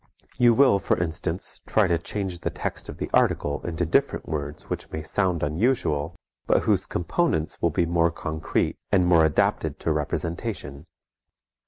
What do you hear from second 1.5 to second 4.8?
try to change the text of the article into different words